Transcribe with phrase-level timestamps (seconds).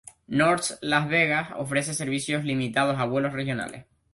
[0.25, 3.85] North Las Vegas ofrece servicios limitados a vuelos regionales.